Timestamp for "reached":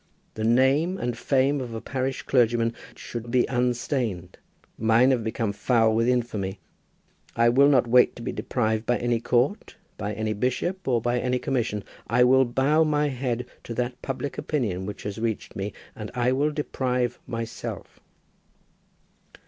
15.19-15.55